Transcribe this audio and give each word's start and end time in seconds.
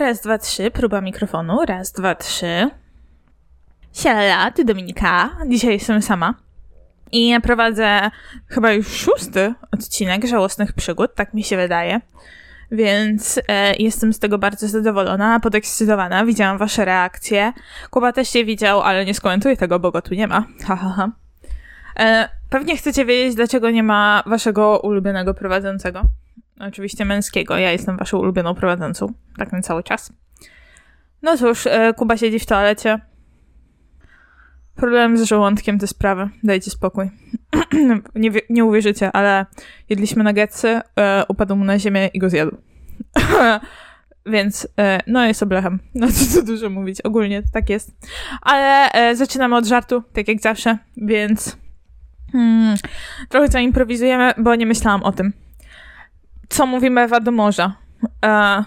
Raz, 0.00 0.20
dwa, 0.20 0.38
trzy, 0.38 0.70
próba 0.70 1.00
mikrofonu. 1.00 1.64
Raz, 1.66 1.92
dwa, 1.92 2.14
trzy. 2.14 2.70
Siala, 3.92 4.50
ty 4.50 4.64
Dominika. 4.64 5.30
Dzisiaj 5.48 5.72
jestem 5.72 6.02
sama. 6.02 6.34
I 7.12 7.28
ja 7.28 7.40
prowadzę 7.40 8.10
chyba 8.48 8.72
już 8.72 8.86
szósty 8.86 9.54
odcinek 9.72 10.26
Żałosnych 10.26 10.72
Przygód, 10.72 11.14
tak 11.14 11.34
mi 11.34 11.44
się 11.44 11.56
wydaje. 11.56 12.00
Więc 12.72 13.40
e, 13.48 13.76
jestem 13.76 14.12
z 14.12 14.18
tego 14.18 14.38
bardzo 14.38 14.68
zadowolona, 14.68 15.40
podekscytowana. 15.40 16.24
Widziałam 16.24 16.58
wasze 16.58 16.84
reakcje. 16.84 17.52
Kuba 17.90 18.12
też 18.12 18.28
się 18.28 18.44
widział, 18.44 18.80
ale 18.80 19.04
nie 19.04 19.14
skomentuję 19.14 19.56
tego, 19.56 19.78
bo 19.78 19.90
go 19.90 20.02
tu 20.02 20.14
nie 20.14 20.26
ma. 20.26 20.44
Ha, 20.64 20.76
ha, 20.76 20.92
ha. 20.96 21.10
E, 21.98 22.28
pewnie 22.50 22.76
chcecie 22.76 23.04
wiedzieć, 23.04 23.34
dlaczego 23.34 23.70
nie 23.70 23.82
ma 23.82 24.22
waszego 24.26 24.80
ulubionego 24.80 25.34
prowadzącego. 25.34 26.02
Oczywiście 26.60 27.04
męskiego. 27.04 27.56
Ja 27.56 27.72
jestem 27.72 27.96
waszą 27.96 28.18
ulubioną 28.18 28.54
prowadzącą. 28.54 29.12
Tak 29.36 29.52
na 29.52 29.60
cały 29.60 29.82
czas. 29.82 30.12
No 31.22 31.38
cóż, 31.38 31.66
e, 31.66 31.94
Kuba 31.94 32.16
siedzi 32.16 32.38
w 32.38 32.46
toalecie. 32.46 33.00
Problem 34.74 35.18
z 35.18 35.22
żołądkiem 35.22 35.78
te 35.78 35.86
sprawy. 35.86 36.28
Dajcie 36.42 36.70
spokój. 36.70 37.10
nie, 38.14 38.30
nie 38.50 38.64
uwierzycie, 38.64 39.12
ale 39.12 39.46
jedliśmy 39.88 40.24
nuggetsy, 40.24 40.80
e, 40.96 41.24
upadł 41.28 41.56
mu 41.56 41.64
na 41.64 41.78
ziemię 41.78 42.10
i 42.14 42.18
go 42.18 42.30
zjadł. 42.30 42.56
Więc, 44.26 44.68
e, 44.78 45.00
no 45.06 45.26
jest 45.26 45.42
oblechem. 45.42 45.78
No 45.94 46.06
co 46.12 46.40
tu 46.40 46.46
dużo 46.46 46.70
mówić, 46.70 47.00
ogólnie 47.00 47.42
tak 47.52 47.70
jest. 47.70 47.92
Ale 48.42 48.92
e, 48.92 49.16
zaczynamy 49.16 49.56
od 49.56 49.66
żartu, 49.66 50.02
tak 50.12 50.28
jak 50.28 50.40
zawsze, 50.40 50.78
więc 50.96 51.56
hmm, 52.32 52.76
trochę 53.28 53.48
zaimprowizujemy, 53.48 54.32
bo 54.38 54.54
nie 54.54 54.66
myślałam 54.66 55.02
o 55.02 55.12
tym. 55.12 55.32
Co 56.50 56.66
mówi 56.66 56.90
mewa 56.90 57.20
do 57.20 57.30
morza? 57.30 57.76
E, 58.24 58.64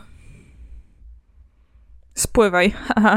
spływaj. 2.14 2.74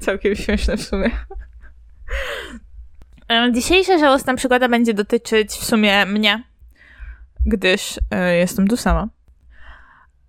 Całkiem 0.00 0.36
śmieszne 0.36 0.76
w 0.76 0.82
sumie. 0.82 1.10
E, 3.28 3.52
Dzisiejsza 3.52 3.98
żałosna 3.98 4.34
przygoda 4.34 4.68
będzie 4.68 4.94
dotyczyć 4.94 5.50
w 5.50 5.64
sumie 5.64 6.06
mnie, 6.06 6.44
gdyż 7.46 8.00
e, 8.10 8.36
jestem 8.36 8.68
tu 8.68 8.76
sama. 8.76 9.08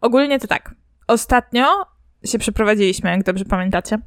Ogólnie 0.02 0.40
to 0.40 0.48
tak. 0.48 0.76
Ostatnio 1.08 1.86
się 2.26 2.40
przeprowadziliśmy, 2.40 3.10
jak 3.10 3.24
dobrze 3.24 3.46
pamiętacie. 3.46 3.98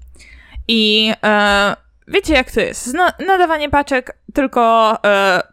I 0.68 1.12
e, 1.24 1.76
wiecie, 2.08 2.34
jak 2.34 2.50
to 2.50 2.60
jest. 2.60 2.94
Nadawanie 3.26 3.70
paczek, 3.70 4.18
tylko 4.34 4.92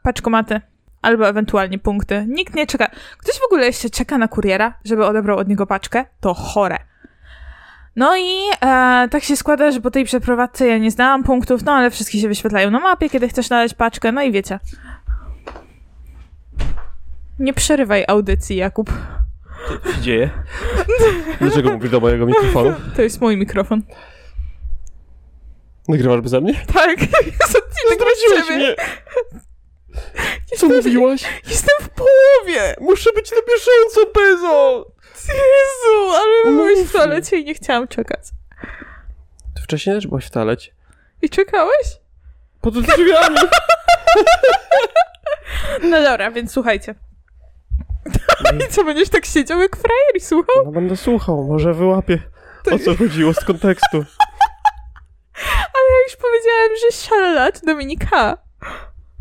paczkomaty 0.03 0.61
albo 1.03 1.27
ewentualnie 1.27 1.79
punkty. 1.79 2.25
Nikt 2.27 2.55
nie 2.55 2.67
czeka. 2.67 2.87
Ktoś 3.17 3.35
w 3.35 3.45
ogóle 3.45 3.65
jeszcze 3.65 3.89
czeka 3.89 4.17
na 4.17 4.27
kuriera, 4.27 4.73
żeby 4.85 5.05
odebrał 5.05 5.37
od 5.37 5.47
niego 5.47 5.67
paczkę? 5.67 6.05
To 6.19 6.33
chore. 6.33 6.77
No 7.95 8.17
i 8.17 8.31
e, 8.61 9.07
tak 9.11 9.23
się 9.23 9.35
składa, 9.37 9.71
że 9.71 9.81
po 9.81 9.91
tej 9.91 10.05
przeprowadzce 10.05 10.67
ja 10.67 10.77
nie 10.77 10.91
znałam 10.91 11.23
punktów, 11.23 11.63
no 11.63 11.71
ale 11.71 11.91
wszystkie 11.91 12.19
się 12.19 12.27
wyświetlają 12.27 12.71
na 12.71 12.79
mapie, 12.79 13.09
kiedy 13.09 13.27
chcesz 13.29 13.49
nadać 13.49 13.73
paczkę, 13.73 14.11
no 14.11 14.21
i 14.21 14.31
wiecie. 14.31 14.59
Nie 17.39 17.53
przerywaj 17.53 18.05
audycji, 18.07 18.55
Jakub. 18.55 18.91
Co 19.83 19.91
się 19.93 20.01
dzieje? 20.01 20.29
Dlaczego 21.41 21.71
mówisz 21.71 21.91
do 21.91 21.99
mojego 21.99 22.25
mikrofonu? 22.25 22.73
To 22.95 23.01
jest 23.01 23.21
mój 23.21 23.37
mikrofon. 23.37 23.81
Nagrywasz 25.87 26.21
beze 26.21 26.41
mnie? 26.41 26.53
Tak, 26.73 27.01
jest 27.39 27.57
odcinek 27.57 27.95
Zdradziłeś 27.95 28.47
ciebie. 28.47 28.55
mnie! 28.57 28.75
Co 30.57 30.67
mówiłaś? 30.67 31.23
Jestem 31.47 31.75
w 31.81 31.89
połowie! 31.89 32.75
Muszę 32.81 33.13
być 33.13 33.31
na 33.31 33.37
bieżąco, 33.37 34.11
Bezo! 34.15 34.85
Jezu, 35.27 36.15
ale 36.15 36.55
byłeś 36.55 36.79
w 36.79 36.91
toalecie 36.91 37.37
i 37.37 37.45
nie 37.45 37.53
chciałam 37.53 37.87
czekać. 37.87 38.19
Ty 39.55 39.61
wcześniej 39.63 39.95
też 39.95 40.07
byłaś 40.07 40.25
w 40.25 40.29
toalecie. 40.29 40.71
I 41.21 41.29
czekałeś? 41.29 41.87
Pod 42.61 42.79
drzwiami! 42.79 43.37
No 45.81 46.01
dobra, 46.01 46.31
więc 46.31 46.51
słuchajcie. 46.51 46.95
I 48.53 48.67
co, 48.73 48.83
będziesz 48.83 49.09
tak 49.09 49.25
siedział 49.25 49.59
jak 49.59 49.75
frajer 49.75 50.15
i 50.15 50.19
słuchał? 50.19 50.65
No 50.65 50.71
będę 50.71 50.97
słuchał, 50.97 51.43
może 51.43 51.73
wyłapię 51.73 52.19
o 52.71 52.79
co 52.79 52.95
chodziło 52.95 53.33
z 53.33 53.45
kontekstu. 53.45 53.97
Ale 55.75 55.89
ja 55.91 56.03
już 56.07 56.15
powiedziałem, 56.15 56.71
że 56.81 56.97
szalat 56.97 57.61
Dominika. 57.65 58.37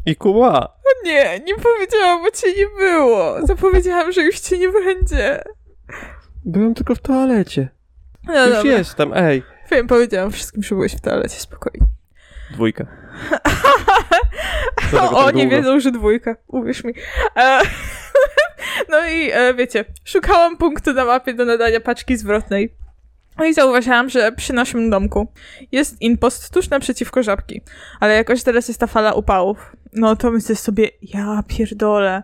I 0.06 0.16
Kuba! 0.16 0.76
Nie, 1.04 1.40
nie 1.40 1.54
powiedziałam, 1.54 2.22
bo 2.22 2.30
cię 2.30 2.46
nie 2.56 2.66
było. 2.78 3.46
Zapowiedziałam, 3.46 4.12
że 4.12 4.22
już 4.22 4.40
cię 4.40 4.58
nie 4.58 4.68
będzie. 4.68 5.42
Byłem 6.44 6.74
tylko 6.74 6.94
w 6.94 6.98
toalecie. 7.00 7.68
No 8.24 8.46
Już 8.46 8.56
dobra. 8.56 8.72
jestem, 8.72 9.12
ej. 9.14 9.42
Wiem, 9.70 9.86
powiedziałam 9.86 10.30
wszystkim, 10.30 10.62
że 10.62 10.74
byłeś 10.74 10.96
w 10.96 11.00
toalecie, 11.00 11.40
spokojnie. 11.40 11.86
Dwójka. 12.52 12.86
O, 15.00 15.24
tak 15.24 15.34
nie 15.34 15.48
wiedzą, 15.48 15.80
że 15.80 15.92
dwójka, 15.92 16.36
uwierz 16.46 16.84
mi. 16.84 16.94
E, 17.36 17.60
no 18.90 19.06
i 19.08 19.30
e, 19.32 19.54
wiecie, 19.54 19.84
szukałam 20.04 20.56
punktu 20.56 20.92
na 20.92 21.04
mapie 21.04 21.34
do 21.34 21.44
nadania 21.44 21.80
paczki 21.80 22.16
zwrotnej. 22.16 22.74
No 23.38 23.44
i 23.44 23.54
zauważyłam, 23.54 24.10
że 24.10 24.32
przy 24.32 24.52
naszym 24.52 24.90
domku 24.90 25.28
jest 25.72 26.02
impost 26.02 26.50
tuż 26.50 26.70
naprzeciwko 26.70 27.22
żabki. 27.22 27.60
Ale 28.00 28.14
jakoś 28.14 28.42
teraz 28.42 28.68
jest 28.68 28.80
ta 28.80 28.86
fala 28.86 29.12
upałów. 29.12 29.76
No 29.92 30.16
to 30.16 30.30
myślę 30.30 30.56
sobie, 30.56 30.88
ja 31.02 31.42
pierdolę. 31.48 32.22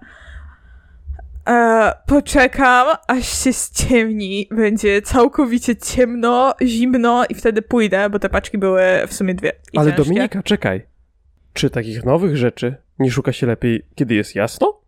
E, 1.49 1.93
poczekam, 2.07 2.97
aż 3.07 3.45
się 3.45 3.53
ściemni. 3.53 4.49
Będzie 4.51 5.03
całkowicie 5.03 5.77
ciemno, 5.77 6.55
zimno 6.63 7.25
i 7.29 7.35
wtedy 7.35 7.63
pójdę, 7.63 8.11
bo 8.11 8.19
te 8.19 8.29
paczki 8.29 8.59
były 8.59 8.83
w 9.09 9.15
sumie 9.15 9.35
dwie. 9.35 9.53
Ale 9.77 9.91
ciężkie. 9.91 10.05
Dominika, 10.05 10.43
czekaj. 10.43 10.87
Czy 11.53 11.71
takich 11.71 12.05
nowych 12.05 12.37
rzeczy 12.37 12.75
nie 12.99 13.11
szuka 13.11 13.33
się 13.33 13.47
lepiej, 13.47 13.87
kiedy 13.95 14.15
jest 14.15 14.35
jasno? 14.35 14.81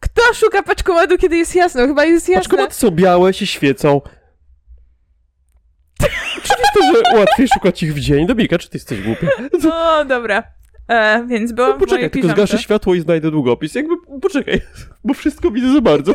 Kto 0.00 0.22
szuka 0.34 0.62
paczkomatu, 0.62 1.18
kiedy 1.18 1.36
jest 1.36 1.54
jasno? 1.54 1.86
Chyba 1.86 2.04
jest 2.04 2.28
jasne. 2.28 2.42
Paczkomaty 2.42 2.74
są 2.74 2.90
białe, 2.90 3.34
się 3.34 3.46
świecą. 3.46 4.00
Oczywiste, 6.50 6.80
że 7.12 7.18
łatwiej 7.18 7.48
szukać 7.48 7.82
ich 7.82 7.94
w 7.94 7.98
dzień. 8.00 8.26
Dominika, 8.26 8.58
czy 8.58 8.70
ty 8.70 8.76
jesteś 8.76 9.00
głupia? 9.02 9.28
No 9.62 10.04
dobra. 10.04 10.42
E, 10.88 11.26
więc 11.26 11.52
byłam 11.52 11.70
No, 11.70 11.78
poczekaj, 11.78 12.10
tylko 12.10 12.28
zgaszę 12.28 12.58
światło 12.58 12.94
i 12.94 13.00
znajdę 13.00 13.30
długopis. 13.30 13.74
Jakby, 13.74 13.94
poczekaj, 14.22 14.60
bo 15.04 15.14
wszystko 15.14 15.50
widzę 15.50 15.72
za 15.72 15.80
bardzo. 15.80 16.14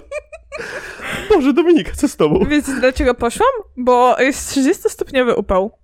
Boże, 1.30 1.54
Dominika, 1.54 1.92
co 1.96 2.08
z 2.08 2.16
tobą? 2.16 2.46
Wiecie 2.46 2.72
dlaczego 2.80 3.14
poszłam? 3.16 3.50
Bo 3.78 4.20
jest 4.20 4.58
30-stopniowy 4.58 5.34
upał. 5.38 5.78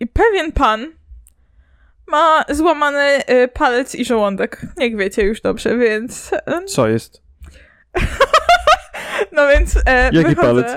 I 0.00 0.06
pewien 0.06 0.52
pan 0.52 0.86
ma 2.08 2.44
złamany 2.50 3.20
y, 3.30 3.48
palec 3.48 3.94
i 3.94 4.04
żołądek. 4.04 4.66
Jak 4.76 4.96
wiecie 4.96 5.22
już 5.22 5.40
dobrze, 5.40 5.78
więc... 5.78 6.30
Co 6.66 6.88
jest? 6.88 7.22
No 9.32 9.48
więc 9.48 9.76
e, 9.86 10.10
Jaki 10.12 10.28
wychodzę. 10.28 10.40
palec? 10.40 10.66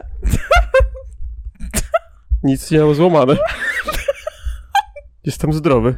Nic 2.43 2.71
nie 2.71 2.79
mam 2.79 2.95
złamane. 2.95 3.37
Jestem 5.25 5.53
zdrowy. 5.53 5.95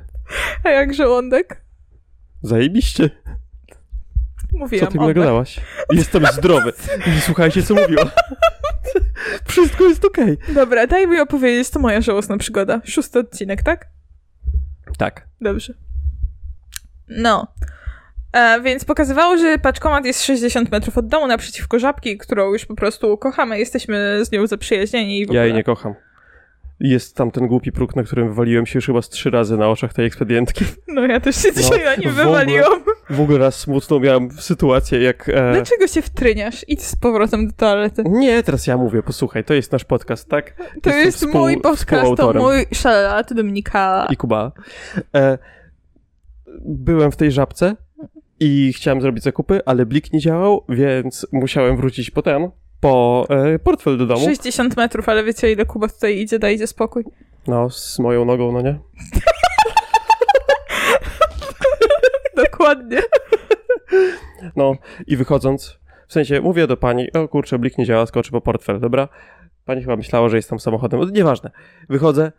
A 0.64 0.70
jak 0.70 0.94
żołądek? 0.94 1.62
Zajebiście. 2.42 3.10
Co 4.52 4.58
Mówiłam 4.58 4.92
ty 4.92 5.00
o 5.00 5.02
mi 5.02 5.08
nagadałaś? 5.08 5.60
Jestem 5.92 6.26
zdrowy. 6.26 6.74
Nie 7.08 7.22
słuchajcie, 7.22 7.64
co 7.64 7.76
mówiła. 7.76 8.04
Wszystko 9.46 9.84
jest 9.84 10.06
okej. 10.06 10.38
Dobra, 10.56 10.88
daj 10.88 11.08
mi 11.08 11.20
opowiedzieć, 11.20 11.70
to 11.70 11.80
moja 11.80 12.02
żałosna 12.02 12.38
przygoda. 12.38 12.82
Szósty 12.86 13.20
odcinek, 13.20 13.64
tak? 13.64 13.88
Tak. 14.98 15.28
Dobrze. 15.42 15.74
No. 17.08 17.48
E, 18.34 18.62
więc 18.62 18.86
pokazywało, 18.86 19.38
że 19.38 19.58
paczkomat 19.58 20.06
jest 20.06 20.24
60 20.24 20.72
metrów 20.72 20.98
od 20.98 21.08
domu 21.08 21.28
naprzeciwko 21.28 21.80
żabki, 21.80 22.18
którą 22.18 22.54
już 22.54 22.66
po 22.66 22.76
prostu 22.76 23.18
kochamy. 23.18 23.60
Jesteśmy 23.60 24.26
z 24.26 24.32
nią 24.32 24.48
zaprzyjaźnieni 24.48 25.20
i 25.20 25.26
w 25.26 25.30
ogóle. 25.30 25.40
Ja 25.40 25.46
jej 25.46 25.54
nie 25.54 25.64
kocham. 25.64 25.96
Jest 26.84 27.16
tam 27.16 27.32
ten 27.32 27.48
głupi 27.48 27.72
próg, 27.72 27.96
na 27.96 28.04
którym 28.04 28.28
wywaliłem 28.28 28.66
się 28.66 28.78
już 28.78 28.86
chyba 28.86 29.02
z 29.02 29.10
trzy 29.10 29.30
razy 29.30 29.58
na 29.58 29.70
oczach 29.70 29.94
tej 29.94 30.06
ekspedientki. 30.06 30.66
No 30.88 31.02
ja 31.02 31.20
też 31.20 31.36
się 31.36 31.54
dzisiaj 31.54 31.86
na 31.86 31.96
nim 31.96 32.10
w 32.10 32.20
ogóle. 32.20 32.26
wywaliłam. 32.26 32.84
W 33.10 33.20
ogóle 33.20 33.38
raz 33.38 33.60
smutną 33.60 34.00
miałem 34.00 34.32
sytuację, 34.32 35.02
jak... 35.02 35.30
E... 35.30 35.54
Dlaczego 35.54 35.88
się 35.88 36.02
wtryniasz? 36.02 36.66
Idź 36.68 36.84
z 36.84 36.96
powrotem 36.96 37.48
do 37.48 37.54
toalety. 37.54 38.04
Nie, 38.06 38.44
teraz 38.44 38.68
ja 38.68 38.78
mówię, 38.78 39.04
posłuchaj, 39.04 39.44
to 39.44 39.54
jest 39.54 39.72
nasz 39.72 39.84
podcast, 39.84 40.30
tak? 40.30 40.56
To 40.56 40.90
Jestem 40.90 41.06
jest 41.06 41.18
współ- 41.18 41.40
mój 41.40 41.62
podcast, 41.62 42.18
to 42.18 42.34
mój 42.34 42.66
szalat 42.74 43.34
Dominika. 43.34 44.08
I 44.10 44.18
Kuba. 44.18 44.52
E... 45.16 45.38
Byłem 46.66 47.12
w 47.12 47.16
tej 47.16 47.32
żabce 47.32 47.76
i 48.40 48.74
chciałem 48.74 49.02
zrobić 49.02 49.24
zakupy, 49.24 49.62
ale 49.66 49.86
blik 49.86 50.14
nie 50.14 50.20
działał, 50.20 50.66
więc 50.70 51.28
musiałem 51.32 51.78
wrócić 51.78 52.12
po 52.12 52.22
ten, 52.22 52.52
po 52.82 53.26
e, 53.30 53.60
portfel 53.60 53.98
do 53.98 54.06
domu. 54.06 54.26
60 54.26 54.78
metrów, 54.78 55.10
ale 55.10 55.24
wiecie 55.24 55.52
ile 55.52 55.66
Kuba 55.66 55.88
tutaj 55.88 56.18
idzie, 56.18 56.40
dajcie 56.40 56.68
spokój. 56.68 57.04
No, 57.48 57.70
z 57.70 58.00
moją 58.00 58.26
nogą, 58.26 58.52
no 58.52 58.62
nie? 58.62 58.80
Dokładnie. 62.44 63.02
No, 64.56 64.76
i 65.08 65.18
wychodząc, 65.18 65.80
W 66.08 66.14
sensie, 66.14 66.42
mówię 66.42 66.68
do 66.68 66.78
pani, 66.78 67.14
o 67.14 67.28
kurczę, 67.28 67.60
blik 67.60 67.78
nie 67.78 67.86
działa, 67.86 68.06
skoczy 68.06 68.32
po 68.32 68.42
portfel, 68.42 68.80
dobra? 68.80 69.08
Pani 69.66 69.82
chyba 69.82 69.96
myślała, 69.96 70.30
że 70.30 70.38
jestem 70.38 70.60
samochodem, 70.60 71.00
no, 71.00 71.06
nieważne. 71.10 71.52
Wychodzę 71.90 72.32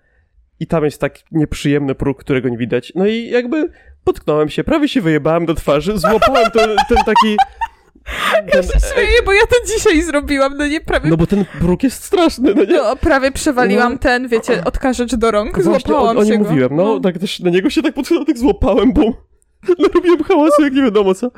i 0.60 0.66
tam 0.66 0.84
jest 0.84 1.00
tak 1.00 1.18
nieprzyjemny 1.32 1.94
próg, 1.94 2.18
którego 2.20 2.48
nie 2.48 2.58
widać. 2.58 2.92
No 2.94 3.06
i 3.06 3.28
jakby 3.30 3.70
potknąłem 4.04 4.48
się, 4.48 4.64
prawie 4.64 4.88
się 4.88 5.00
wyjebałem 5.00 5.46
do 5.46 5.54
twarzy, 5.54 5.98
złapałem 5.98 6.50
ten, 6.50 6.76
ten 6.88 6.98
taki... 7.06 7.36
Ja 8.54 8.62
się 8.62 8.68
śmieję, 8.94 9.18
bo 9.26 9.32
ja 9.32 9.40
to 9.40 9.56
dzisiaj 9.66 10.02
zrobiłam, 10.02 10.56
no 10.56 10.66
nie 10.66 10.80
prawie... 10.80 11.10
No 11.10 11.16
bo 11.16 11.26
ten 11.26 11.44
próg 11.60 11.82
jest 11.82 12.04
straszny, 12.04 12.54
no 12.54 12.64
nie? 12.64 12.76
No, 12.76 12.96
prawie 12.96 13.32
przewaliłam 13.32 13.92
No. 13.92 13.98
ten, 13.98 14.28
wiecie, 14.28 14.64
odkażecz 14.64 15.14
do 15.14 15.30
rąk, 15.30 15.62
Właśnie 15.62 15.80
złapałam 15.88 16.16
o, 16.16 16.20
o 16.20 16.24
się 16.24 16.38
go. 16.38 16.44
mówiłem, 16.44 16.76
no, 16.76 17.00
tak 17.00 17.18
też 17.18 17.40
na 17.40 17.50
niego 17.50 17.70
się 17.70 17.82
tak 17.82 17.94
podchylałem, 17.94 18.26
tak 18.26 18.38
złapałem, 18.38 18.92
bo 18.92 19.02
narobiłem 19.88 20.22
hałasu, 20.24 20.62
jak 20.64 20.72
nie 20.72 20.82
wiadomo 20.82 21.14
co. 21.14 21.30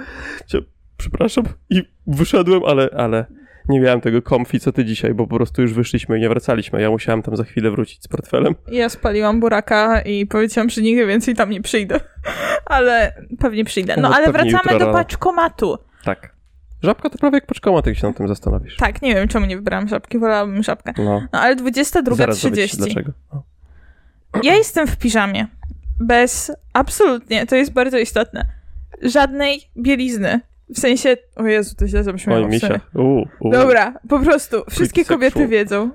Przepraszam 0.97 1.45
i 1.71 1.83
wyszedłem, 2.07 2.65
ale, 2.65 2.89
ale 2.97 3.27
nie 3.69 3.81
miałem 3.81 4.01
tego 4.01 4.23
komfi, 4.23 4.61
co 4.61 4.73
ty 4.73 4.85
dzisiaj, 4.85 5.15
bo 5.15 5.27
po 5.27 5.37
prostu 5.37 5.63
już 5.63 5.73
wyszliśmy 5.75 6.19
i 6.19 6.21
nie 6.21 6.29
wracaliśmy. 6.29 6.81
Ja 6.83 6.91
musiałem 6.91 7.23
tam 7.23 7.37
za 7.37 7.45
chwilę 7.45 7.71
wrócić 7.71 8.03
z 8.03 8.09
portfelem. 8.09 8.55
Ja 8.69 8.89
spaliłam 8.89 9.41
buraka 9.41 10.01
i 10.03 10.27
powiedziałam, 10.27 10.71
że 10.71 10.83
nigdy 10.83 11.07
więcej 11.07 11.35
tam 11.35 11.51
nie 11.51 11.61
przyjdę. 11.63 12.01
Ale 12.67 13.13
pewnie 13.41 13.65
przyjdę. 13.65 13.95
No 13.97 14.09
No, 14.09 14.17
ale 14.17 14.33
wracamy 14.33 14.79
do 14.79 14.93
paczkomatu. 14.93 15.79
Tak. 16.05 16.35
Żabka 16.85 17.11
to 17.11 17.19
prawie 17.19 17.37
jak 17.37 17.47
paczkomat, 17.47 17.87
jak 17.87 17.97
się 17.97 18.07
nad 18.07 18.17
tym 18.17 18.29
zastanowisz. 18.29 18.77
Tak, 18.77 19.03
nie 19.03 19.15
wiem 19.15 19.29
czemu 19.29 19.47
nie 19.47 19.57
wybrałam 19.57 19.89
żabki, 19.89 20.19
wolałabym 20.19 20.63
żabkę. 20.63 20.93
No, 20.99 21.23
No 21.33 21.41
ale 21.41 21.57
zaraz 21.59 22.41
dowiesz 22.41 22.71
się 22.71 22.77
22.30. 22.77 22.77
dlaczego. 22.77 23.13
No. 23.33 23.43
Ja 24.43 24.55
jestem 24.55 24.87
w 24.87 24.97
piżamie. 24.97 25.47
Bez, 26.01 26.53
absolutnie, 26.73 27.47
to 27.47 27.57
jest 27.57 27.73
bardzo 27.73 27.99
istotne, 27.99 28.47
żadnej 29.03 29.61
bielizny. 29.77 30.41
W 30.69 30.79
sensie, 30.79 31.17
o 31.37 31.47
Jezu, 31.47 31.75
to 31.77 31.87
źle 31.89 32.05
zabrzmiało. 32.05 32.45
Oj, 32.45 32.51
misia. 32.51 32.81
Uu, 32.95 33.29
uu. 33.41 33.51
Dobra, 33.53 33.95
po 34.09 34.21
prostu 34.21 34.65
wszystkie 34.71 35.01
sexual. 35.01 35.19
kobiety 35.19 35.49
wiedzą, 35.49 35.91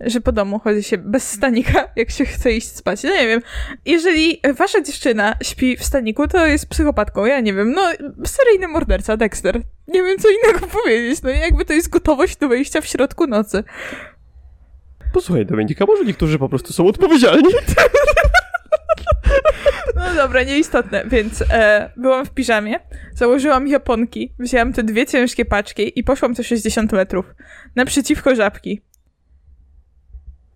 że 0.00 0.20
po 0.20 0.32
domu 0.32 0.58
chodzi 0.58 0.82
się 0.82 0.98
bez 0.98 1.30
stanika, 1.30 1.88
jak 1.96 2.10
się 2.10 2.24
chce 2.24 2.52
iść 2.52 2.76
spać. 2.76 3.02
No 3.02 3.10
nie 3.10 3.26
wiem, 3.26 3.40
jeżeli 3.84 4.40
wasza 4.54 4.80
dziewczyna 4.80 5.36
śpi 5.42 5.76
w 5.76 5.84
staniku, 5.84 6.28
to 6.28 6.46
jest 6.46 6.68
psychopatką, 6.68 7.26
ja 7.26 7.40
nie 7.40 7.54
wiem, 7.54 7.72
no 7.72 7.82
seryjny 8.24 8.68
morderca, 8.68 9.16
Dexter. 9.16 9.60
Nie 9.88 10.02
wiem, 10.02 10.18
co 10.18 10.28
innego 10.28 10.66
powiedzieć, 10.82 11.22
no 11.22 11.30
jakby 11.30 11.64
to 11.64 11.72
jest 11.72 11.88
gotowość 11.88 12.36
do 12.36 12.48
wejścia 12.48 12.80
w 12.80 12.86
środku 12.86 13.26
nocy. 13.26 13.64
Posłuchaj, 15.12 15.46
Dominika, 15.46 15.86
może 15.86 16.04
niektórzy 16.04 16.38
po 16.38 16.48
prostu 16.48 16.72
są 16.72 16.86
odpowiedzialni? 16.86 17.48
No 19.96 20.14
dobra, 20.14 20.42
nieistotne, 20.42 21.04
więc 21.06 21.44
e, 21.50 21.90
byłam 21.96 22.26
w 22.26 22.30
piżamie, 22.30 22.80
założyłam 23.14 23.68
japonki, 23.68 24.32
wzięłam 24.38 24.72
te 24.72 24.82
dwie 24.82 25.06
ciężkie 25.06 25.44
paczki 25.44 25.98
i 25.98 26.04
poszłam 26.04 26.34
te 26.34 26.44
60 26.44 26.92
metrów 26.92 27.34
naprzeciwko 27.76 28.34
żabki. 28.34 28.80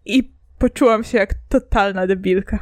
I 0.05 0.33
poczułam 0.59 1.05
się 1.05 1.19
jak 1.19 1.35
totalna 1.49 2.07
debilka. 2.07 2.59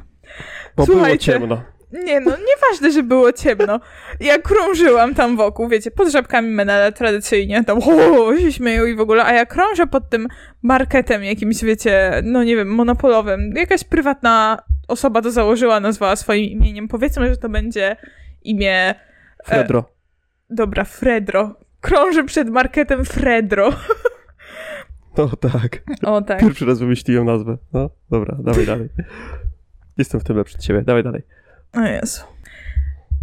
Bo 0.76 0.86
było 0.86 0.98
Słuchajcie. 0.98 1.32
ciemno. 1.32 1.62
Nie 1.92 2.20
no, 2.20 2.30
nieważne, 2.30 2.92
że 2.92 3.02
było 3.02 3.32
ciemno. 3.32 3.80
Ja 4.20 4.38
krążyłam 4.38 5.14
tam 5.14 5.36
wokół, 5.36 5.68
wiecie, 5.68 5.90
pod 5.90 6.08
żabkami 6.08 6.48
Menela 6.48 6.92
tradycyjnie, 6.92 7.64
tam 7.64 7.78
o, 7.78 8.36
się 8.36 8.52
śmieją 8.52 8.84
i 8.86 8.94
w 8.94 9.00
ogóle, 9.00 9.24
a 9.24 9.32
ja 9.32 9.46
krążę 9.46 9.86
pod 9.86 10.10
tym 10.10 10.28
marketem 10.62 11.24
jakimś, 11.24 11.64
wiecie, 11.64 12.22
no 12.24 12.44
nie 12.44 12.56
wiem, 12.56 12.68
monopolowym. 12.68 13.52
Jakaś 13.56 13.84
prywatna 13.84 14.62
osoba 14.88 15.22
to 15.22 15.30
założyła, 15.30 15.80
nazwała 15.80 16.16
swoim 16.16 16.44
imieniem. 16.44 16.88
Powiedzmy, 16.88 17.28
że 17.28 17.36
to 17.36 17.48
będzie 17.48 17.96
imię, 18.42 18.94
Fredro. 19.44 19.84
dobra, 20.50 20.84
Fredro. 20.84 21.54
Krążę 21.80 22.24
przed 22.24 22.50
marketem 22.50 23.04
Fredro. 23.04 23.72
No 25.18 25.28
tak. 25.28 25.82
O 26.02 26.22
tak. 26.22 26.40
Pierwszy 26.40 26.66
raz 26.66 26.78
wymyśliłem 26.78 27.26
nazwę. 27.26 27.56
No, 27.72 27.90
dobra, 28.10 28.36
dawaj 28.40 28.66
dalej. 28.66 28.88
Jestem 29.98 30.20
w 30.20 30.24
tym 30.24 30.36
lepszy 30.36 30.56
od 30.56 30.62
ciebie. 30.62 30.82
Dawaj 30.82 31.04
dalej. 31.04 31.22
O 31.72 31.80
Jezu. 31.80 32.22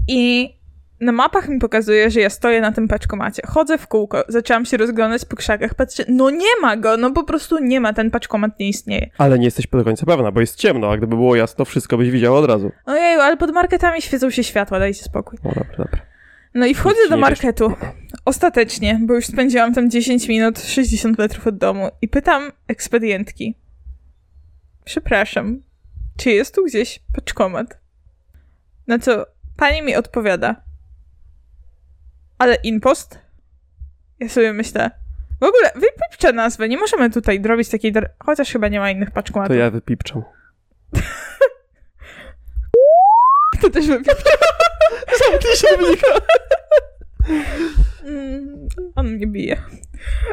I 0.07 0.53
na 1.01 1.11
mapach 1.11 1.49
mi 1.49 1.59
pokazuje, 1.59 2.09
że 2.11 2.19
ja 2.19 2.29
stoję 2.29 2.61
na 2.61 2.71
tym 2.71 2.87
paczkomacie. 2.87 3.41
Chodzę 3.47 3.77
w 3.77 3.87
kółko, 3.87 4.23
zaczęłam 4.27 4.65
się 4.65 4.77
rozglądać 4.77 5.25
po 5.25 5.35
krzakach, 5.35 5.75
patrzę, 5.75 6.03
no 6.07 6.29
nie 6.29 6.61
ma 6.61 6.77
go, 6.77 6.97
no 6.97 7.11
po 7.11 7.23
prostu 7.23 7.59
nie 7.59 7.79
ma, 7.79 7.93
ten 7.93 8.11
paczkomat 8.11 8.59
nie 8.59 8.69
istnieje. 8.69 9.09
Ale 9.17 9.39
nie 9.39 9.45
jesteś 9.45 9.67
do 9.67 9.83
końca 9.83 10.05
pewna, 10.05 10.31
bo 10.31 10.39
jest 10.39 10.55
ciemno, 10.55 10.91
a 10.91 10.97
gdyby 10.97 11.15
było 11.15 11.35
jasno, 11.35 11.65
wszystko 11.65 11.97
byś 11.97 12.11
widziała 12.11 12.39
od 12.39 12.45
razu. 12.45 12.71
Ojeju, 12.85 13.19
ale 13.19 13.37
pod 13.37 13.51
marketami 13.51 14.01
świecą 14.01 14.29
się 14.29 14.43
światła, 14.43 14.79
dajcie 14.79 15.03
spokój. 15.03 15.39
No 15.43 15.49
dobra, 15.49 15.77
dobra. 15.77 16.01
No 16.53 16.65
i 16.65 16.73
wchodzę 16.73 17.09
do 17.09 17.17
marketu. 17.17 17.73
Ostatecznie, 18.25 18.99
bo 19.01 19.13
już 19.13 19.25
spędziłam 19.25 19.73
tam 19.73 19.89
10 19.89 20.27
minut, 20.27 20.59
60 20.59 21.17
metrów 21.17 21.47
od 21.47 21.57
domu 21.57 21.89
i 22.01 22.07
pytam 22.07 22.51
ekspedientki. 22.67 23.55
Przepraszam, 24.85 25.61
czy 26.17 26.29
jest 26.31 26.55
tu 26.55 26.65
gdzieś 26.65 26.99
paczkomat? 27.13 27.77
Na 28.87 28.99
co 28.99 29.25
pani 29.57 29.81
mi 29.81 29.95
odpowiada. 29.95 30.55
Ale 32.37 32.55
impost? 32.55 33.19
Ja 34.19 34.29
sobie 34.29 34.53
myślę. 34.53 34.91
W 35.41 35.43
ogóle 35.43 35.71
wypipczę 35.75 36.33
nazwę, 36.33 36.69
nie 36.69 36.77
możemy 36.77 37.09
tutaj 37.09 37.41
robić 37.43 37.69
takiej... 37.69 37.93
Dar- 37.93 38.09
Chociaż 38.25 38.51
chyba 38.51 38.67
nie 38.67 38.79
ma 38.79 38.91
innych 38.91 39.09
To 39.09 39.15
paczkomatów. 39.15 39.57
ja 39.57 39.71
wypipczam. 39.71 40.23
To 43.61 43.69
też 43.69 43.87
wypipczę. 43.87 44.29
Zamknij 45.31 45.55
się! 45.55 45.67
Mm, 48.07 48.67
on 48.95 49.07
mnie 49.07 49.27
bije. 49.27 49.61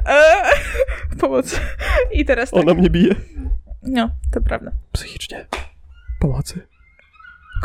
Eee, 0.07 0.53
pomoc. 1.21 1.61
I 2.13 2.25
teraz 2.25 2.51
tak. 2.51 2.61
Ona 2.61 2.75
mnie 2.75 2.91
bije. 2.91 3.15
No, 3.83 4.11
to 4.33 4.41
prawda. 4.41 4.71
Psychicznie. 4.93 5.47
Pomocy. 6.21 6.67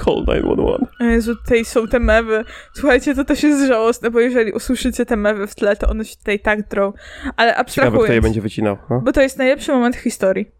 Call 0.05 0.25
911. 0.25 0.87
O 0.99 1.03
Jezu, 1.03 1.35
tutaj 1.35 1.65
są 1.65 1.87
te 1.87 1.99
mewy. 1.99 2.43
Słuchajcie, 2.73 3.15
to 3.15 3.25
też 3.25 3.43
jest 3.43 3.67
żałosne, 3.67 4.11
bo 4.11 4.19
jeżeli 4.19 4.51
usłyszycie 4.51 5.05
te 5.05 5.15
mewy 5.15 5.47
w 5.47 5.55
tle, 5.55 5.75
to 5.75 5.89
one 5.89 6.05
się 6.05 6.15
tutaj 6.15 6.39
tak 6.39 6.67
drą. 6.67 6.93
Ale 7.35 7.51
Ciekawe, 7.51 7.51
kto 7.51 7.51
je 7.51 7.57
abstrahując, 7.57 8.23
będzie 8.23 8.41
wycinał. 8.41 8.77
No? 8.89 9.01
bo 9.01 9.11
to 9.11 9.21
jest 9.21 9.37
najlepszy 9.37 9.71
moment 9.71 9.95
w 9.95 9.99
historii. 9.99 10.51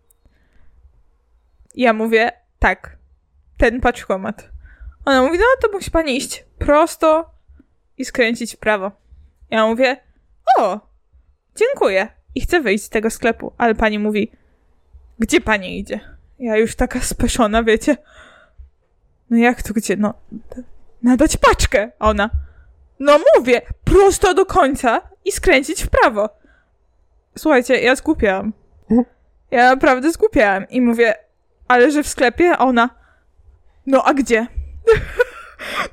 Ja 1.75 1.93
mówię, 1.93 2.31
tak, 2.59 2.97
ten 3.57 3.81
paczkomat. 3.81 4.49
Ona 5.05 5.21
mówi, 5.23 5.37
no 5.37 5.45
to 5.61 5.77
musi 5.77 5.91
pani 5.91 6.17
iść 6.17 6.45
prosto 6.57 7.31
i 7.97 8.05
skręcić 8.05 8.55
w 8.55 8.57
prawo. 8.57 8.91
Ja 9.49 9.67
mówię, 9.67 9.97
o, 10.57 10.79
dziękuję. 11.55 12.07
I 12.35 12.41
chcę 12.41 12.61
wyjść 12.61 12.83
z 12.83 12.89
tego 12.89 13.09
sklepu, 13.09 13.53
ale 13.57 13.75
pani 13.75 13.99
mówi, 13.99 14.31
gdzie 15.19 15.41
pani 15.41 15.79
idzie? 15.79 15.99
Ja 16.39 16.57
już 16.57 16.75
taka 16.75 17.01
speszona, 17.01 17.63
wiecie. 17.63 17.97
No 19.29 19.37
jak 19.37 19.63
to 19.63 19.73
gdzie? 19.73 19.97
No, 19.97 20.13
nadać 21.03 21.37
paczkę. 21.37 21.91
Ona, 21.99 22.29
no 22.99 23.19
mówię, 23.37 23.61
prosto 23.83 24.33
do 24.33 24.45
końca 24.45 25.01
i 25.25 25.31
skręcić 25.31 25.83
w 25.83 25.89
prawo. 25.89 26.29
Słuchajcie, 27.37 27.81
ja 27.81 27.95
zgłupiałam. 27.95 28.53
Ja 29.51 29.69
naprawdę 29.69 30.11
zgłupiałam 30.11 30.69
i 30.69 30.81
mówię, 30.81 31.15
ale 31.67 31.91
że 31.91 32.03
w 32.03 32.07
sklepie? 32.07 32.51
A 32.51 32.57
ona, 32.57 32.89
no 33.85 34.03
a 34.05 34.13
gdzie? 34.13 34.47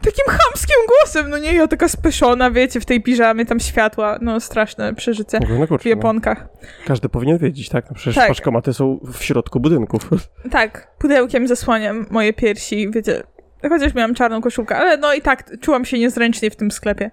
Takim 0.03 0.25
chamskim 0.27 0.77
głosem, 0.89 1.31
no 1.31 1.39
nie, 1.39 1.55
ja 1.55 1.69
taka 1.69 1.89
speszona, 1.89 2.51
wiecie, 2.51 2.81
w 2.81 2.85
tej 2.85 3.03
piżamie, 3.03 3.47
tam 3.47 3.61
światła, 3.61 4.19
no 4.21 4.41
straszne 4.41 4.95
przeżycie 4.95 5.39
no 5.41 5.67
w 5.67 5.69
kurczę, 5.69 5.89
no. 5.89 5.97
Japonkach. 5.97 6.49
Każdy 6.87 7.09
powinien 7.09 7.39
wiedzieć, 7.39 7.69
tak? 7.69 7.85
No 7.91 7.95
przecież 7.95 8.15
Tak. 8.15 8.29
paczkomaty 8.29 8.73
są 8.75 9.01
w 9.13 9.23
środku 9.23 9.61
budynków. 9.61 10.11
Tak, 10.51 10.89
pudełkiem 10.99 11.49
zasłaniam 11.49 12.07
moje 12.11 12.33
piersi, 12.33 12.91
wiecie, 12.91 13.23
chociaż 13.69 13.95
miałam 13.95 14.15
czarną 14.15 14.41
koszulkę, 14.41 14.77
ale 14.77 14.97
no 14.97 15.15
i 15.15 15.23
tak 15.23 15.61
czułam 15.61 15.85
się 15.85 15.99
niezręcznie 15.99 16.51
w 16.51 16.57
tym 16.57 16.71
sklepie. 16.71 17.11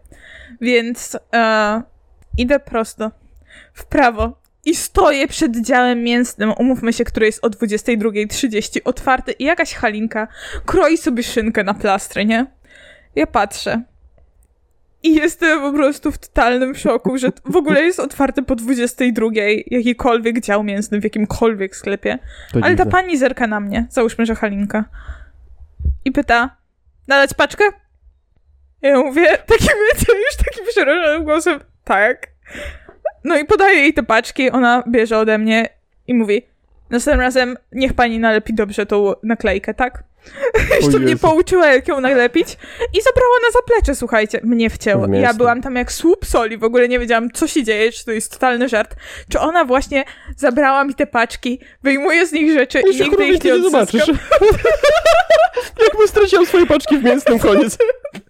Więc 0.61 1.17
e, 1.33 1.81
idę 2.37 2.59
prosto, 2.59 3.11
w 3.73 3.85
prawo 3.85 4.43
i 4.65 4.75
stoję 4.75 5.27
przed 5.27 5.61
działem 5.61 6.03
mięsnym, 6.03 6.53
umówmy 6.57 6.93
się, 6.93 7.03
który 7.03 7.25
jest 7.25 7.45
o 7.45 7.47
22.30 7.49 8.79
otwarty 8.85 9.31
i 9.31 9.43
jakaś 9.43 9.73
halinka 9.73 10.27
kroi 10.65 10.97
sobie 10.97 11.23
szynkę 11.23 11.63
na 11.63 11.73
plastry, 11.73 12.25
nie? 12.25 12.45
Ja 13.15 13.27
patrzę. 13.27 13.81
I 15.03 15.15
jestem 15.15 15.61
po 15.61 15.73
prostu 15.73 16.11
w 16.11 16.17
totalnym 16.17 16.75
szoku, 16.75 17.17
że 17.17 17.29
w 17.45 17.55
ogóle 17.55 17.83
jest 17.83 17.99
otwarty 17.99 18.43
po 18.43 18.55
22 18.55 19.27
jakikolwiek 19.67 20.39
dział 20.39 20.63
mięsny 20.63 20.99
w 20.99 21.03
jakimkolwiek 21.03 21.75
sklepie. 21.75 22.19
To 22.51 22.59
Ale 22.63 22.75
ta 22.75 22.83
dziwne. 22.83 22.91
pani 22.91 23.17
zerka 23.17 23.47
na 23.47 23.59
mnie, 23.59 23.87
załóżmy, 23.89 24.25
że 24.25 24.35
Halinka. 24.35 24.85
I 26.05 26.11
pyta, 26.11 26.57
nadać 27.07 27.33
paczkę? 27.33 27.63
Ja 28.81 28.99
mówię, 28.99 29.37
takim, 29.47 29.67
wiecie, 29.93 30.13
już 30.17 30.45
takim 30.45 30.65
przerażonym 30.69 31.23
głosem, 31.23 31.59
tak. 31.83 32.27
No 33.23 33.37
i 33.37 33.45
podaję 33.45 33.79
jej 33.79 33.93
te 33.93 34.03
paczki, 34.03 34.51
ona 34.51 34.83
bierze 34.87 35.17
ode 35.17 35.37
mnie 35.37 35.69
i 36.07 36.13
mówi, 36.13 36.41
następnym 36.89 37.21
razem 37.21 37.57
niech 37.71 37.93
pani 37.93 38.19
nalepi 38.19 38.53
dobrze 38.53 38.85
tą 38.85 39.13
naklejkę, 39.23 39.73
tak? 39.73 40.03
Jeszcze 40.81 40.99
mnie 40.99 41.17
pouczyła, 41.17 41.67
jak 41.67 41.87
ją 41.87 42.01
najlepić 42.01 42.57
i 42.93 43.01
zabrała 43.01 43.35
na 43.47 43.51
zaplecze, 43.53 43.95
słuchajcie. 43.95 44.39
Mnie 44.43 44.69
wcięło. 44.69 45.07
Ja 45.07 45.33
byłam 45.33 45.61
tam 45.61 45.75
jak 45.75 45.91
słup 45.91 46.25
soli, 46.25 46.57
w 46.57 46.63
ogóle 46.63 46.87
nie 46.87 46.99
wiedziałam, 46.99 47.31
co 47.31 47.47
się 47.47 47.63
dzieje, 47.63 47.91
czy 47.91 48.05
to 48.05 48.11
jest 48.11 48.31
totalny 48.31 48.69
żart. 48.69 48.95
Czy 49.29 49.39
ona 49.39 49.65
właśnie 49.65 50.03
zabrała 50.37 50.83
mi 50.83 50.95
te 50.95 51.07
paczki, 51.07 51.59
wyjmuje 51.83 52.27
z 52.27 52.31
nich 52.31 52.53
rzeczy 52.53 52.79
i 52.79 52.87
Jeszcze 52.87 53.03
nigdy 53.03 53.27
ich 53.27 53.43
nie 53.43 53.53
odzyskam. 53.53 54.17
Jakby 55.83 56.07
straciłam 56.07 56.45
swoje 56.45 56.65
paczki 56.65 56.97
w 56.97 57.03
mięsnym 57.03 57.39
koniec. 57.39 57.77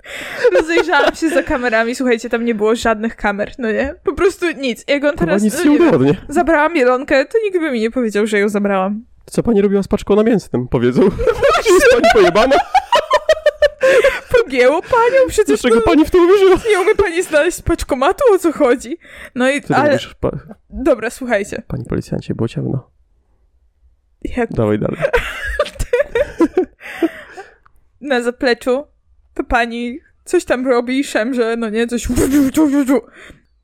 Rozejrzałam 0.60 1.16
się 1.16 1.30
za 1.30 1.44
kamerami, 1.44 1.96
słuchajcie, 1.96 2.30
tam 2.30 2.46
nie 2.46 2.56
było 2.56 2.76
żadnych 2.76 3.16
kamer, 3.16 3.52
no 3.58 3.72
nie? 3.72 3.96
Po 4.04 4.14
prostu 4.14 4.46
nic. 4.58 4.84
Jak 4.88 5.04
on 5.04 5.10
Chyba 5.10 5.20
teraz, 5.26 5.44
nic 5.44 5.66
no 5.66 5.72
nie 5.72 5.80
nie 5.80 6.16
zabrałam 6.30 6.74
mielonkę, 6.74 7.26
to 7.26 7.38
nikt 7.44 7.60
by 7.60 7.72
mi 7.72 7.80
nie 7.80 7.92
powiedział, 7.92 8.28
że 8.28 8.40
ją 8.40 8.50
zabrałam. 8.50 9.06
Co 9.26 9.44
pani 9.44 9.62
robiła 9.62 9.84
z 9.84 9.88
paczką 9.88 10.16
na 10.16 10.24
mięsnym, 10.24 10.68
powiedzą. 10.68 11.02
Czy 11.64 11.74
jest 11.74 11.88
pani 11.92 12.06
pojebana? 12.14 12.56
Pogięło 14.32 14.82
panią, 14.82 15.28
przecież 15.28 15.62
Dlaczego 15.62 15.76
no, 15.76 15.82
pani 15.82 16.06
w 16.06 16.12
to 16.12 16.18
uwierzyła? 16.18 16.58
nie 16.70 16.82
umie 16.82 16.96
pani 16.96 17.24
znaleźć 17.24 17.62
paczkomatu, 17.62 18.24
o 18.34 18.40
co 18.40 18.52
chodzi? 18.52 18.98
No 19.36 19.50
i, 19.50 19.62
Co 19.62 19.76
ale, 19.76 19.90
robisz? 19.90 20.16
Pa... 20.20 20.32
dobra, 20.70 21.10
słuchajcie. 21.10 21.64
Pani 21.68 21.86
policjancie, 21.86 22.36
było 22.36 22.48
ciemno. 22.48 22.90
Jak 24.38 24.54
Dawaj 24.54 24.80
dalej. 24.80 25.00
na 28.02 28.22
zapleczu 28.22 28.88
to 29.34 29.44
pani 29.44 30.00
coś 30.26 30.46
tam 30.46 30.68
robi 30.68 31.04
szemrze, 31.04 31.56
no 31.58 31.70
nie, 31.70 31.88
coś 31.88 32.08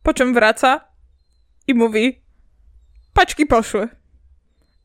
po 0.03 0.13
czym 0.13 0.33
wraca 0.33 0.87
i 1.67 1.73
mówi 1.73 2.21
paczki 3.13 3.45
poszły. 3.45 3.87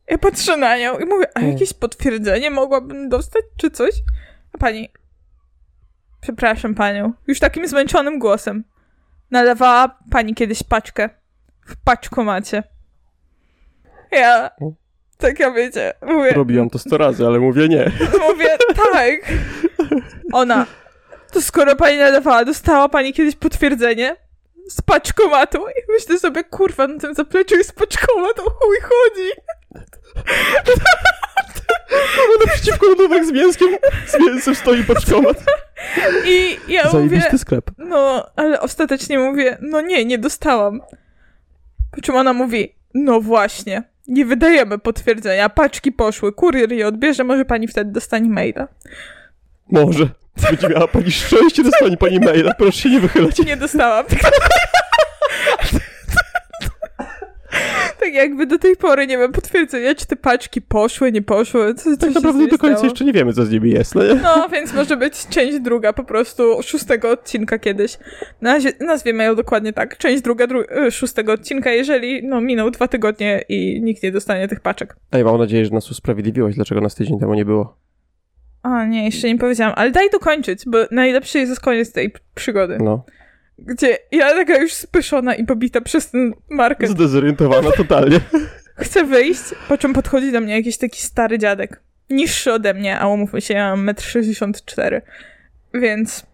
Ja 0.09 0.19
patrzę 0.19 0.57
na 0.57 0.79
nią 0.79 0.99
i 0.99 1.05
mówię, 1.05 1.27
a 1.35 1.41
Mm. 1.41 1.53
jakieś 1.53 1.73
potwierdzenie 1.75 2.51
mogłabym 2.51 3.09
dostać, 3.09 3.43
czy 3.57 3.71
coś? 3.71 3.91
A 4.53 4.59
pani, 4.59 4.89
przepraszam 6.21 6.75
panią, 6.75 7.13
już 7.27 7.41
takim 7.41 7.69
zmęczonym 7.69 8.19
głosem, 8.19 8.65
nalewała 9.31 9.99
pani 10.11 10.35
kiedyś 10.35 10.63
paczkę 10.63 11.11
w 11.67 11.77
paczkomacie. 11.85 12.63
Ja, 14.13 14.51
tak 15.19 15.39
ja 15.41 15.51
wiecie, 15.51 15.93
mówię, 16.03 16.31
Robiłam 16.33 16.71
to 16.71 16.79
sto 16.79 16.99
razy, 16.99 17.27
ale 17.27 17.39
mówię 17.39 17.69
nie. 17.69 17.93
Mówię, 18.31 18.49
tak. 18.93 19.33
Ona, 20.33 20.67
to 21.33 21.43
skoro 21.43 21.77
pani 21.77 21.99
nadawała, 21.99 22.45
dostała 22.45 22.89
pani 22.89 23.13
kiedyś 23.13 23.37
potwierdzenie 23.37 24.17
z 24.69 24.83
paczkomatu? 24.83 25.59
I 25.69 25.93
myślę 25.93 26.19
sobie, 26.19 26.45
kurwa, 26.45 26.87
na 26.87 26.99
tym 26.99 27.15
zapleczu 27.15 27.57
jest 27.57 27.73
paczkomat, 27.73 28.39
o 28.41 28.51
chuj 28.51 28.77
chodzi. 28.83 29.31
Naprzeciwko 32.47 32.87
lodówek 32.87 33.25
z 33.25 33.33
mięskiem, 33.33 33.69
z 34.07 34.21
mięsem 34.21 34.55
stoi 34.55 34.85
paczkomat. 34.85 35.45
I 36.27 36.57
ja 36.69 36.83
mówię, 36.85 36.93
Zajebisty 36.93 37.39
sklep. 37.39 37.71
no, 37.79 38.27
ale 38.37 38.61
ostatecznie 38.61 39.19
mówię, 39.19 39.59
no 39.61 39.81
nie, 39.81 40.05
nie 40.05 40.19
dostałam. 40.19 40.81
Po 41.91 42.01
czym 42.01 42.17
ona 42.17 42.33
mówi, 42.33 42.75
no 42.95 43.21
właśnie, 43.21 43.83
nie 44.09 44.25
wydajemy 44.27 44.79
potwierdzenia, 44.79 45.49
paczki 45.49 45.93
poszły, 45.93 46.33
kurier 46.33 46.73
je 46.73 46.87
odbierze, 46.89 47.25
może 47.25 47.45
pani 47.45 47.69
wtedy 47.69 47.93
dostanie 47.93 48.31
maila. 48.31 48.69
Może. 49.71 50.09
Będzie 50.51 50.69
miała 50.69 50.89
pani 50.89 51.11
szczęście, 51.13 51.63
dostanie 51.63 51.97
pani 51.97 52.21
maila. 52.21 52.55
Proszę 52.55 52.73
się 52.79 52.91
nie 52.91 53.01
wychylać. 53.01 53.39
Nie 53.39 53.57
dostałam. 53.57 54.05
tak 58.05 58.15
jakby 58.15 58.47
do 58.47 58.59
tej 58.59 58.77
pory 58.77 59.07
nie 59.07 59.19
mam 59.19 59.33
potwierdzenia, 59.33 59.95
czy 59.95 60.07
te 60.07 60.17
paczki 60.17 60.63
poszły, 60.63 61.13
nie 61.13 61.23
poszły. 61.23 61.75
Co, 61.75 61.97
Tak 61.97 62.15
naprawdę 62.15 62.47
do 62.47 62.59
końca 62.59 62.77
stało. 62.77 62.85
jeszcze 62.91 63.05
nie 63.05 63.13
wiemy, 63.13 63.33
co 63.33 63.45
z 63.45 63.51
nimi 63.51 63.71
jest, 63.71 63.95
no 63.95 64.03
nie? 64.05 64.15
No, 64.15 64.49
więc 64.49 64.75
może 64.75 64.97
być 64.97 65.27
część 65.27 65.61
druga 65.61 65.93
po 65.93 66.05
prostu 66.05 66.63
szóstego 66.63 67.11
odcinka 67.11 67.59
kiedyś. 67.59 67.99
Nazie- 68.43 68.73
nazwiemy 68.87 69.25
ją 69.25 69.35
dokładnie 69.35 69.73
tak. 69.73 69.99
Część 69.99 70.23
druga 70.23 70.47
dru- 70.47 70.65
e, 70.87 70.91
szóstego 70.91 71.33
odcinka, 71.33 71.73
jeżeli 71.73 72.27
no, 72.29 72.41
miną 72.41 72.71
dwa 72.71 72.89
tygodnie 72.89 73.45
i 73.49 73.81
nikt 73.83 74.03
nie 74.03 74.13
dostanie 74.13 74.49
tych 74.49 74.61
paczek. 74.61 74.97
Ej, 75.13 75.25
mam 75.25 75.39
nadzieję, 75.39 75.65
że 75.65 75.71
nas 75.71 75.91
usprawiedliwiłaś, 75.91 76.55
dlaczego 76.55 76.81
nas 76.81 76.95
tydzień 76.95 77.19
temu 77.21 77.35
nie 77.35 77.45
było. 77.45 77.77
A, 78.63 78.85
nie, 78.85 79.05
jeszcze 79.05 79.29
nie 79.29 79.39
powiedziałam, 79.39 79.73
ale 79.77 79.91
daj 79.91 80.11
dokończyć, 80.11 80.63
bo 80.67 80.79
najlepszy 80.91 81.39
jest 81.39 81.61
koniec 81.61 81.93
tej 81.93 82.13
przygody. 82.35 82.79
No. 82.81 83.05
Gdzie 83.59 83.99
ja 84.13 84.31
taka 84.31 84.57
już 84.57 84.73
spyszona 84.73 85.35
i 85.35 85.45
pobita 85.45 85.81
przez 85.81 86.11
ten 86.11 86.35
market 86.51 86.91
Zdezorientowana 86.91 87.71
totalnie. 87.71 88.21
Chcę 88.77 89.05
wyjść, 89.05 89.43
po 89.69 89.79
czym 89.79 89.93
podchodzi 89.93 90.33
do 90.33 90.41
mnie 90.41 90.57
jakiś 90.57 90.79
taki 90.79 91.03
stary 91.03 91.39
dziadek. 91.39 91.81
Niższy 92.11 92.53
ode 92.53 92.75
mnie, 92.75 92.99
a 92.99 93.07
umówmy 93.07 93.41
się, 93.41 93.55
ja 93.55 93.77
mam 93.77 93.87
1,64 93.87 94.95
m. 94.95 95.01
Więc 95.75 96.27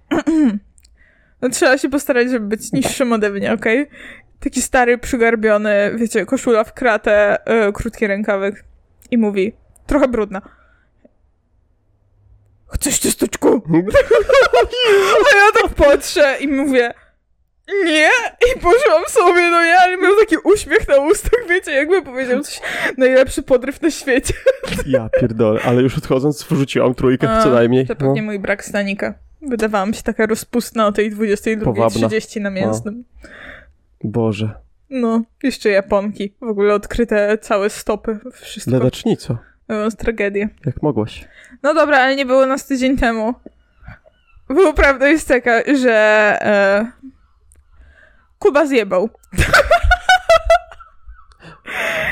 no, 1.42 1.48
trzeba 1.48 1.78
się 1.78 1.90
postarać, 1.90 2.30
żeby 2.30 2.46
być 2.46 2.72
niższym 2.72 3.12
ode 3.12 3.30
mnie, 3.30 3.52
okej? 3.52 3.86
Taki 4.40 4.62
stary, 4.62 4.98
przygarbiony, 4.98 5.92
wiecie, 5.96 6.26
koszula 6.26 6.64
w 6.64 6.74
kratę, 6.74 7.46
e, 7.46 7.72
krótki 7.72 8.06
rękawek. 8.06 8.64
I 9.10 9.18
mówi, 9.18 9.52
trochę 9.86 10.08
brudna. 10.08 10.42
Chcesz 12.72 12.98
ciasteczku? 12.98 13.48
A 15.32 15.36
ja 15.36 15.62
tak 15.62 15.74
patrzę 15.74 16.36
i 16.40 16.48
mówię, 16.48 16.94
nie! 17.84 18.08
I 18.50 18.60
poszłam 18.60 19.02
sobie, 19.08 19.50
no 19.50 19.64
nie, 19.64 19.76
ale 19.78 19.96
miał 19.96 20.12
taki 20.20 20.36
uśmiech 20.44 20.88
na 20.88 20.96
ustach, 20.96 21.40
wiecie, 21.48 21.70
jakby 21.72 22.02
powiedział 22.02 22.40
coś, 22.40 22.60
najlepszy 22.98 23.42
podryw 23.42 23.82
na 23.82 23.90
świecie. 23.90 24.34
Ja 24.86 25.08
pierdolę, 25.20 25.60
ale 25.64 25.82
już 25.82 25.98
odchodząc 25.98 26.42
wrzuciłam 26.44 26.94
trójkę 26.94 27.30
A, 27.30 27.42
co 27.42 27.50
najmniej. 27.50 27.86
To 27.86 27.94
No. 27.94 27.98
pewnie 28.06 28.22
mój 28.22 28.38
brak 28.38 28.64
stanika. 28.64 29.14
Wydawałam 29.42 29.94
się 29.94 30.02
taka 30.02 30.26
rozpustna 30.26 30.86
o 30.86 30.92
tej 30.92 31.12
22.30 31.16 32.40
na 32.40 32.50
mięsnym. 32.50 33.04
Boże. 34.04 34.50
No, 34.90 35.22
jeszcze 35.42 35.68
Japonki. 35.68 36.34
W 36.40 36.48
ogóle 36.48 36.74
odkryte 36.74 37.38
całe 37.38 37.70
stopy, 37.70 38.18
wszystko. 38.32 38.70
Ladacznico. 38.72 39.38
To 39.66 39.74
jest 39.84 39.98
tragedia. 39.98 40.48
Jak 40.66 40.82
mogłaś? 40.82 41.28
No 41.62 41.74
dobra, 41.74 41.98
ale 41.98 42.16
nie 42.16 42.26
było 42.26 42.46
nas 42.46 42.66
tydzień 42.66 42.96
temu. 42.96 43.34
Bo 44.48 44.72
prawda 44.74 45.08
jest 45.08 45.28
taka, 45.28 45.60
że 45.82 45.92
e, 46.42 46.86
Kuba 48.40 48.66
zjebał. 48.66 49.10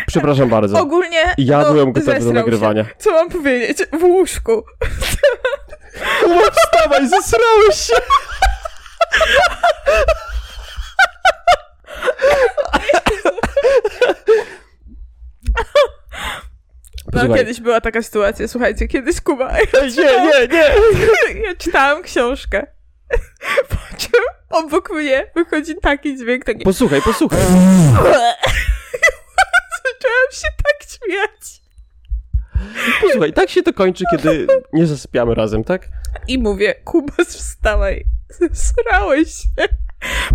Przepraszam 0.07 0.49
bardzo. 0.49 0.81
Ogólnie 0.81 1.35
Ja 1.39 1.59
no, 1.59 1.87
gotowy 1.87 2.21
do 2.21 2.33
nagrywania. 2.33 2.85
Się. 2.85 2.91
Co 2.99 3.13
mam 3.13 3.29
powiedzieć? 3.29 3.79
W 4.01 4.03
łóżku. 4.03 4.65
Kuba, 6.23 6.51
wstawaj, 6.51 7.09
zesrałeś 7.09 7.77
się! 7.77 7.95
No, 17.13 17.35
kiedyś 17.35 17.61
była 17.61 17.81
taka 17.81 18.03
sytuacja, 18.03 18.49
słuchajcie, 18.49 18.89
kiedyś 18.89 19.21
Kuba... 19.21 19.51
Ej, 19.53 19.67
nie, 19.97 20.21
nie, 20.27 20.49
nie! 20.49 21.41
Ja 21.41 21.55
czytałam 21.59 22.03
książkę. 22.03 22.67
Obok 24.51 24.91
mnie 24.91 25.31
wychodzi 25.35 25.75
taki 25.83 26.17
dźwięk, 26.17 26.45
taki... 26.45 26.65
Posłuchaj, 26.65 27.03
posłuchaj. 27.03 27.41
Zaczęłam 29.85 30.31
się 30.33 30.49
tak 30.65 30.89
śmiać. 30.89 31.63
Posłuchaj, 33.03 33.33
tak 33.33 33.51
się 33.51 33.63
to 33.63 33.73
kończy, 33.73 34.05
kiedy 34.11 34.47
nie 34.73 34.87
zasypiamy 34.87 35.35
razem, 35.35 35.65
tak? 35.65 35.89
I 36.29 36.39
mówię, 36.39 36.75
Kuba, 36.85 37.13
wstawaj. 37.25 38.05
Zesrałeś 38.29 39.35
się. 39.35 39.49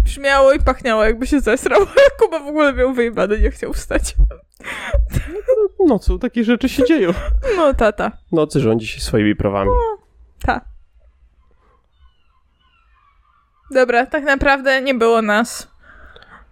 Brzmiało 0.03 0.53
i 0.53 0.59
pachniało, 0.59 1.03
jakby 1.03 1.27
się 1.27 1.39
zesrał. 1.39 1.79
Kuba 2.19 2.39
w 2.39 2.47
ogóle 2.47 2.73
miał 2.73 2.93
wyjebany, 2.93 3.39
nie 3.39 3.51
chciał 3.51 3.73
wstać. 3.73 4.15
Nocą 5.87 6.19
takie 6.19 6.43
rzeczy 6.43 6.69
się 6.69 6.83
dzieją. 6.83 7.13
No, 7.57 7.73
tata. 7.73 8.11
Nocy 8.31 8.59
rządzi 8.59 8.87
się 8.87 9.01
swoimi 9.01 9.35
prawami. 9.35 9.71
Ta. 10.45 10.72
Dobra, 13.73 14.05
tak 14.05 14.23
naprawdę 14.23 14.81
nie 14.81 14.93
było 14.93 15.21
nas. 15.21 15.67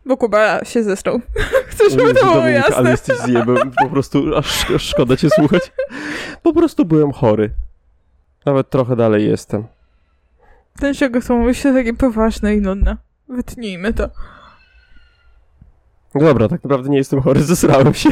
Bo 0.06 0.18
Kuba 0.18 0.66
się 0.66 0.84
zesrał. 0.84 1.22
Chcę, 1.70 1.90
żeby 1.90 2.13
to 2.13 2.25
było 2.25 2.48
jasne. 2.48 2.75
ale 2.75 2.92
jesteś 2.92 3.18
zjebem, 3.18 3.72
po 3.72 3.90
prostu 3.94 4.36
aż, 4.38 4.72
aż 4.72 4.84
szkoda 4.84 5.18
cię 5.18 5.30
słuchać. 5.30 5.72
Po 6.44 6.54
prostu 6.54 6.86
byłem 6.86 7.12
chory. 7.12 7.50
Nawet 8.46 8.70
trochę 8.70 8.96
dalej 8.96 9.28
jestem. 9.30 9.63
Dlaczego 10.75 11.22
to 11.22 11.36
mówi 11.36 11.56
się 11.56 11.74
takie 11.74 11.94
poważne 11.94 12.56
i 12.56 12.62
nudne? 12.62 12.98
Wytnijmy 13.30 13.94
to. 13.94 14.10
Dobra, 16.16 16.48
tak 16.48 16.63
naprawdę 16.63 16.90
nie 16.90 16.98
jestem 16.98 17.22
chory, 17.22 17.44
zesrałem 17.44 17.94
się. 17.94 18.10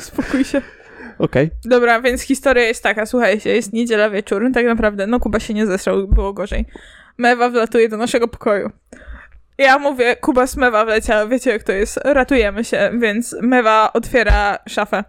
Spokój 0.00 0.44
się. 0.44 0.62
Okej. 1.24 1.50
Dobra, 1.64 2.00
więc 2.00 2.22
historia 2.22 2.64
jest 2.64 2.82
taka, 2.82 3.06
słuchajcie, 3.06 3.54
jest 3.54 3.72
niedziela 3.72 4.10
wieczór, 4.10 4.50
tak 4.54 4.66
naprawdę, 4.66 5.06
no 5.06 5.20
Kuba 5.20 5.40
się 5.40 5.54
nie 5.54 5.66
zesrał, 5.66 6.08
było 6.08 6.32
gorzej. 6.32 6.64
Mewa 7.18 7.48
wlatuje 7.48 7.88
do 7.88 7.96
naszego 7.96 8.28
pokoju. 8.28 8.70
Ja 9.58 9.78
mówię, 9.78 10.16
Kuba 10.16 10.46
z 10.46 10.56
Mewa 10.56 10.84
wleciała, 10.84 11.26
wiecie 11.26 11.50
jak 11.50 11.62
to 11.62 11.72
jest, 11.72 12.00
ratujemy 12.04 12.64
się, 12.64 12.90
więc 12.98 13.36
Mewa 13.42 13.92
otwiera 13.92 14.58
szafę. 14.68 15.04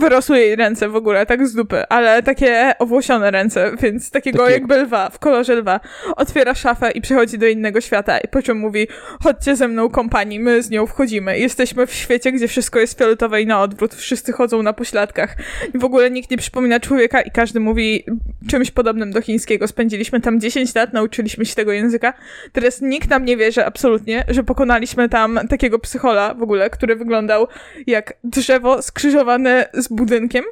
Wyrosły 0.00 0.38
jej 0.38 0.56
ręce 0.56 0.88
w 0.88 0.96
ogóle, 0.96 1.26
tak 1.26 1.48
z 1.48 1.54
dupy, 1.54 1.88
ale 1.88 2.22
takie 2.22 2.74
owłosione 2.78 3.30
ręce, 3.30 3.72
więc 3.82 4.10
takiego 4.10 4.38
Takie- 4.38 4.52
jakby 4.52 4.76
lwa, 4.76 5.10
w 5.10 5.18
kolorze 5.18 5.54
lwa. 5.54 5.80
Otwiera 6.16 6.54
szafę 6.54 6.90
i 6.90 7.00
przechodzi 7.00 7.38
do 7.38 7.46
innego 7.46 7.80
świata 7.80 8.18
i 8.18 8.28
po 8.28 8.42
czym 8.42 8.58
mówi, 8.58 8.88
chodźcie 9.22 9.56
ze 9.56 9.68
mną 9.68 9.90
kompanii, 9.90 10.40
my 10.40 10.62
z 10.62 10.70
nią 10.70 10.86
wchodzimy. 10.86 11.38
Jesteśmy 11.38 11.86
w 11.86 11.94
świecie, 11.94 12.32
gdzie 12.32 12.48
wszystko 12.48 12.78
jest 12.78 12.98
fioletowe 12.98 13.42
i 13.42 13.46
na 13.46 13.62
odwrót, 13.62 13.94
wszyscy 13.94 14.32
chodzą 14.32 14.62
na 14.62 14.72
pośladkach. 14.72 15.36
I 15.74 15.78
w 15.78 15.84
ogóle 15.84 16.10
nikt 16.10 16.30
nie 16.30 16.36
przypomina 16.36 16.80
człowieka 16.80 17.20
i 17.22 17.30
każdy 17.30 17.60
mówi 17.60 18.04
czymś 18.50 18.70
podobnym 18.70 19.10
do 19.12 19.20
chińskiego. 19.20 19.68
Spędziliśmy 19.68 20.20
tam 20.20 20.40
10 20.40 20.74
lat, 20.74 20.92
nauczyliśmy 20.92 21.46
się 21.46 21.54
tego 21.54 21.72
języka. 21.72 22.12
Teraz 22.52 22.80
nikt 22.80 23.10
nam 23.10 23.24
nie 23.24 23.36
wierzy 23.36 23.64
absolutnie, 23.66 24.24
że 24.28 24.44
pokonaliśmy 24.44 25.08
tam 25.08 25.40
takiego 25.48 25.78
psychola 25.78 26.34
w 26.34 26.42
ogóle, 26.42 26.70
który 26.70 26.96
wyglądał 26.96 27.46
jak 27.86 28.14
drzewo 28.24 28.82
skrzyżowane 28.82 29.68
z 29.72 29.83
budynkiem 29.88 30.44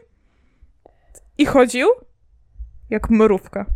i 1.38 1.46
chodził 1.46 1.88
jak 2.90 3.10
mrówka. 3.10 3.66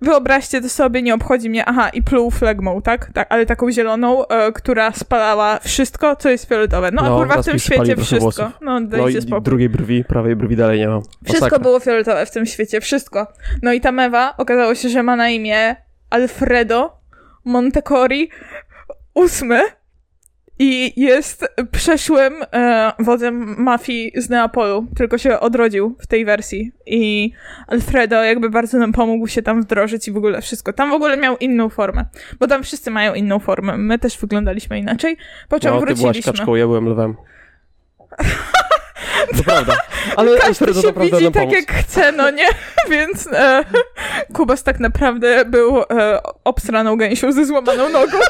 Wyobraźcie 0.00 0.60
to 0.60 0.68
sobie, 0.68 1.02
nie 1.02 1.14
obchodzi 1.14 1.50
mnie, 1.50 1.64
aha, 1.64 1.88
i 1.88 2.02
pluł 2.02 2.30
flegmą, 2.30 2.82
tak? 2.82 3.10
tak 3.14 3.26
ale 3.30 3.46
taką 3.46 3.70
zieloną, 3.72 4.26
e, 4.26 4.52
która 4.52 4.92
spalała 4.92 5.58
wszystko, 5.58 6.16
co 6.16 6.30
jest 6.30 6.48
fioletowe. 6.48 6.90
No, 6.90 7.02
No, 7.02 7.14
a 7.16 7.18
kurwa 7.18 7.42
w 7.42 7.44
tym 7.44 7.58
świecie 7.58 7.96
wszystko. 7.96 8.20
włosów. 8.20 8.46
No, 8.60 8.80
No 8.80 8.86
dajcie 8.86 9.18
i 9.18 9.22
spokój. 9.22 9.42
drugiej 9.42 9.68
brwi, 9.68 10.04
prawej 10.04 10.36
brwi 10.36 10.56
dalej 10.56 10.80
nie 10.80 10.88
mam. 10.88 11.02
Wszystko 11.24 11.44
Masakra. 11.46 11.58
było 11.58 11.80
fioletowe 11.80 12.26
w 12.26 12.30
tym 12.30 12.46
świecie, 12.46 12.80
wszystko. 12.80 13.26
No 13.62 13.72
i 13.72 13.80
ta 13.80 13.92
mewa 13.92 14.34
okazało 14.36 14.74
się, 14.74 14.88
że 14.88 15.02
ma 15.02 15.16
na 15.16 15.28
imię 15.28 15.76
Alfredo 16.10 16.96
Montecori 17.44 18.28
ósmy 19.14 19.60
i 20.58 21.00
jest 21.00 21.48
przeszłym 21.72 22.34
e, 22.52 22.92
wodzem 22.98 23.54
mafii 23.62 24.12
z 24.16 24.30
Neapolu, 24.30 24.86
tylko 24.96 25.18
się 25.18 25.40
odrodził 25.40 25.96
w 26.00 26.06
tej 26.06 26.24
wersji. 26.24 26.72
I 26.86 27.32
Alfredo 27.66 28.22
jakby 28.24 28.50
bardzo 28.50 28.78
nam 28.78 28.92
pomógł 28.92 29.26
się 29.28 29.42
tam 29.42 29.62
wdrożyć 29.62 30.08
i 30.08 30.12
w 30.12 30.16
ogóle 30.16 30.42
wszystko. 30.42 30.72
Tam 30.72 30.90
w 30.90 30.94
ogóle 30.94 31.16
miał 31.16 31.36
inną 31.36 31.68
formę, 31.68 32.04
bo 32.40 32.46
tam 32.46 32.62
wszyscy 32.62 32.90
mają 32.90 33.14
inną 33.14 33.38
formę. 33.38 33.76
My 33.78 33.98
też 33.98 34.18
wyglądaliśmy 34.18 34.78
inaczej, 34.78 35.16
po 35.48 35.60
czym 35.60 35.70
No, 35.70 35.80
ty 35.80 35.84
byłaś 35.86 36.00
wróciliśmy. 36.00 36.32
kaczką, 36.32 36.54
ja 36.54 36.66
byłem 36.66 36.88
lwem. 36.88 37.14
To 39.36 39.44
prawda. 39.44 39.76
Ale 40.16 40.38
Każdy 40.38 40.74
się 40.74 40.92
widzi 41.00 41.30
tak 41.32 41.52
jak 41.52 41.72
chce, 41.72 42.12
no 42.12 42.30
nie? 42.30 42.46
Więc 42.90 43.28
e, 43.32 43.64
Kubas 44.32 44.62
tak 44.62 44.80
naprawdę 44.80 45.44
był 45.44 45.82
e, 45.82 46.20
obstraną 46.44 46.96
gęsią 46.96 47.32
ze 47.32 47.44
złamaną 47.46 47.88
nogą. 47.88 48.18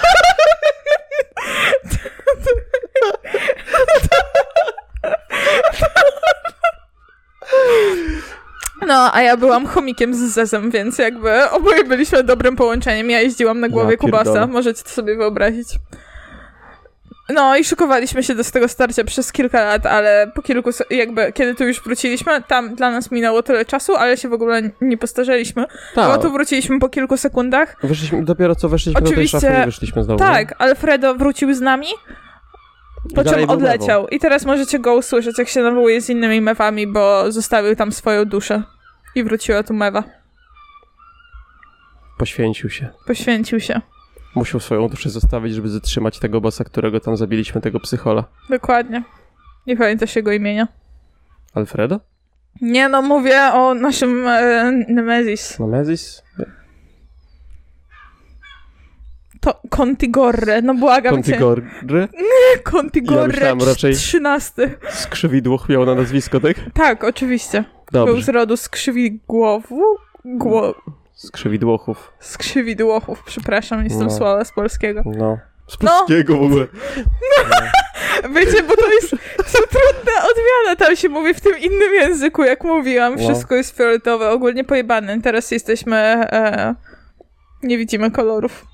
No, 8.86 9.10
a 9.14 9.22
ja 9.22 9.36
byłam 9.36 9.66
chomikiem 9.66 10.14
z 10.14 10.18
zezem, 10.18 10.70
więc 10.70 10.98
jakby 10.98 11.50
oboje 11.50 11.84
byliśmy 11.84 12.22
dobrym 12.22 12.56
połączeniem. 12.56 13.10
Ja 13.10 13.20
jeździłam 13.20 13.60
na 13.60 13.68
głowie 13.68 13.90
Ja 13.90 13.96
Kubasa, 13.96 14.46
możecie 14.46 14.82
to 14.82 14.88
sobie 14.88 15.16
wyobrazić. 15.16 15.68
No 17.34 17.56
i 17.56 17.64
szykowaliśmy 17.64 18.22
się 18.22 18.34
do 18.34 18.44
tego 18.44 18.68
starcia 18.68 19.04
przez 19.04 19.32
kilka 19.32 19.64
lat, 19.64 19.86
ale 19.86 20.30
po 20.34 20.42
kilku, 20.42 20.70
jakby, 20.90 21.32
kiedy 21.32 21.54
tu 21.54 21.64
już 21.64 21.80
wróciliśmy, 21.82 22.42
tam 22.42 22.74
dla 22.74 22.90
nas 22.90 23.10
minęło 23.10 23.42
tyle 23.42 23.64
czasu, 23.64 23.96
ale 23.96 24.16
się 24.16 24.28
w 24.28 24.32
ogóle 24.32 24.62
nie 24.80 24.98
postarzeliśmy, 24.98 25.64
bo 25.96 26.02
Tak. 26.02 26.22
tu 26.22 26.32
wróciliśmy 26.32 26.78
po 26.80 26.88
kilku 26.88 27.16
sekundach. 27.16 27.76
Wyszliśmy, 27.82 28.24
dopiero 28.24 28.54
co 28.54 28.68
weszliśmy 28.68 29.00
do 29.00 29.06
tej 29.06 29.14
Oczywiście- 29.14 29.40
szafy 29.40 29.62
i 29.62 29.66
wyszliśmy 29.66 30.04
znowu. 30.04 30.18
Tak, 30.18 30.54
Alfredo 30.58 31.14
wrócił 31.14 31.54
z 31.54 31.60
nami, 31.60 31.86
po 33.14 33.24
czym 33.24 33.50
odleciał. 33.50 34.08
I 34.08 34.18
teraz 34.18 34.44
możecie 34.44 34.78
go 34.78 34.94
usłyszeć, 34.94 35.38
jak 35.38 35.48
się 35.48 35.60
nawołuje 35.62 36.00
z 36.00 36.10
innymi 36.10 36.40
mewami, 36.40 36.86
bo 36.86 37.32
zostawił 37.32 37.76
tam 37.76 37.92
swoją 37.92 38.24
duszę. 38.24 38.62
I 39.14 39.24
wróciła 39.24 39.62
tu 39.62 39.74
mewa. 39.74 40.04
Poświęcił 42.18 42.70
się. 42.70 42.88
Poświęcił 43.06 43.60
się. 43.60 43.80
Musiał 44.34 44.60
swoją 44.60 44.88
duszę 44.88 45.10
zostawić, 45.10 45.54
żeby 45.54 45.68
zatrzymać 45.68 46.18
tego 46.18 46.40
bossa, 46.40 46.64
którego 46.64 47.00
tam 47.00 47.16
zabiliśmy, 47.16 47.60
tego 47.60 47.80
psychola. 47.80 48.24
Dokładnie. 48.50 49.02
Nie 49.66 49.76
pamiętasz 49.76 50.16
jego 50.16 50.32
imienia. 50.32 50.68
Alfredo? 51.54 52.00
Nie 52.60 52.88
no, 52.88 53.02
mówię 53.02 53.42
o 53.52 53.74
naszym 53.74 54.26
e, 54.26 54.72
Nemesis. 54.88 55.58
Nemezis? 55.58 56.22
To 59.44 59.60
Contigorre, 59.70 60.62
no 60.62 60.74
błagam 60.74 61.22
cię. 61.22 61.38
Contigorry? 61.38 62.08
Contigorre 62.72 63.46
Ja 63.46 63.54
raczej- 63.66 63.94
13. 63.94 64.70
Skrzywidłoch 64.90 65.68
miał 65.68 65.86
na 65.86 65.94
nazwisko, 65.94 66.40
tak? 66.40 66.56
Tak, 66.74 67.04
oczywiście. 67.04 67.64
Był 67.92 68.06
Dobrze. 68.06 68.22
z 68.22 68.28
rodu 68.28 68.56
skrzywidłowu. 68.56 69.82
Gło... 70.24 70.74
Skrzywidłochów. 71.12 72.12
Skrzywidłochów, 72.20 73.22
przepraszam, 73.26 73.84
jestem 73.84 74.06
No. 74.06 74.10
słaba 74.16 74.44
z 74.44 74.52
polskiego. 74.52 75.02
No. 75.06 75.38
Z 75.68 75.82
No. 75.82 75.90
polskiego 75.98 76.36
w 76.38 76.42
ogóle. 76.42 76.66
Wiecie, 78.36 78.62
bo 78.62 78.76
to 78.76 78.90
jest 78.92 79.10
to 79.36 79.58
trudna 79.58 80.12
odmiana, 80.30 80.76
tam 80.78 80.96
się 80.96 81.08
mówi 81.08 81.34
w 81.34 81.40
tym 81.40 81.58
innym 81.58 81.94
języku, 81.94 82.44
jak 82.44 82.64
mówiłam. 82.64 83.14
No. 83.16 83.18
Wszystko 83.18 83.54
jest 83.54 83.76
fioletowe, 83.76 84.30
ogólnie 84.30 84.64
pojebane. 84.64 85.20
Teraz 85.20 85.50
jesteśmy... 85.50 85.96
E, 85.96 86.74
nie 87.62 87.78
widzimy 87.78 88.10
kolorów. 88.10 88.64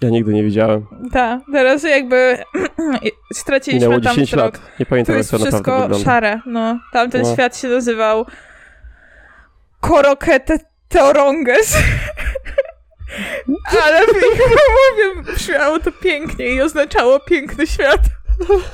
Ja 0.00 0.08
nigdy 0.10 0.32
nie 0.32 0.44
widziałem. 0.44 0.86
Tak, 1.12 1.40
teraz 1.52 1.82
jakby 1.82 2.38
straciliśmy 3.34 3.86
Minęło 3.88 4.02
tam 4.04 4.14
10 4.14 4.28
wzrok. 4.28 4.54
lat. 4.54 4.62
Nie 4.78 4.86
To 4.86 4.90
pamiętam, 4.90 5.12
jak 5.14 5.18
jest 5.18 5.30
to 5.30 5.38
naprawdę 5.38 5.56
wszystko 5.56 5.80
wygląda. 5.82 6.04
szare, 6.04 6.40
no. 6.46 6.78
Tamten 6.92 7.22
No. 7.22 7.32
świat 7.32 7.56
się 7.58 7.68
nazywał 7.68 8.26
Korokete 9.80 10.58
Teoronges. 10.88 11.76
Ale 13.84 14.06
w 14.06 14.16
ich 14.16 14.40
mowie 14.40 15.22
brzmiało 15.34 15.78
to 15.78 15.92
pięknie 15.92 16.48
i 16.48 16.62
oznaczało 16.62 17.20
piękny 17.20 17.66
świat. 17.66 18.00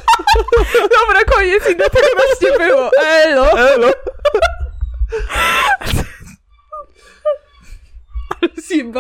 Dobra, 0.99 1.25
koniec 1.37 1.71
i 1.71 1.77
dlatego 1.77 2.07
nas 2.17 2.41
nie 2.43 2.67
było. 2.67 2.91
Elo! 3.07 3.51
Elo! 3.75 3.89
Zjebane. 8.69 8.93